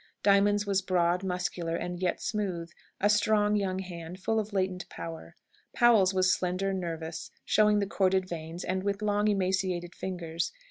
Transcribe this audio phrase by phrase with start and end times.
[0.23, 5.35] Diamond's was broad, muscular, and yet smooth a strong young hand, full of latent power.
[5.75, 10.51] Powell's was slender, nervous, showing the corded veins, and with long emaciated fingers.